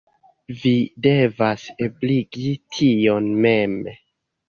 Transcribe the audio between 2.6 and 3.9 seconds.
tion mem.